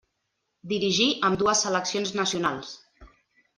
[0.71, 2.75] Dirigí ambdues seleccions nacionals.